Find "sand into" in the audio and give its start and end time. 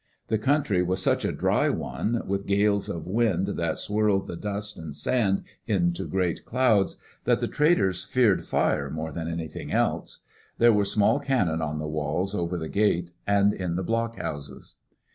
4.95-6.07